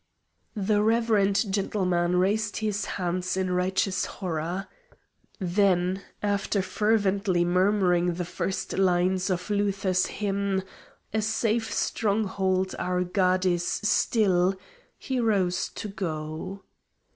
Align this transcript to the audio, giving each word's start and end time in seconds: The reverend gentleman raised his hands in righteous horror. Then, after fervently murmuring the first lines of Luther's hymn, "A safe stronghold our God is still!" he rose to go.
The 0.55 0.81
reverend 0.81 1.53
gentleman 1.53 2.15
raised 2.17 2.57
his 2.57 2.85
hands 2.85 3.37
in 3.37 3.51
righteous 3.51 4.05
horror. 4.05 4.65
Then, 5.37 6.01
after 6.23 6.63
fervently 6.63 7.45
murmuring 7.45 8.15
the 8.15 8.25
first 8.25 8.79
lines 8.79 9.29
of 9.29 9.51
Luther's 9.51 10.07
hymn, 10.07 10.63
"A 11.13 11.21
safe 11.21 11.71
stronghold 11.71 12.73
our 12.79 13.03
God 13.03 13.45
is 13.45 13.63
still!" 13.67 14.55
he 14.97 15.19
rose 15.19 15.69
to 15.75 15.87
go. 15.89 16.63